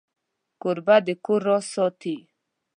[0.61, 2.17] کوربه د کور راز ساتي.